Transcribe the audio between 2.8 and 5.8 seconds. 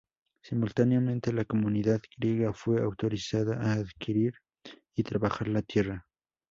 autorizada a adquirir y trabajar la